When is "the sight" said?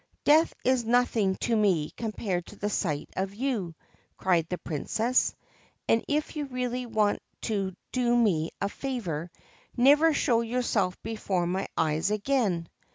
2.55-3.07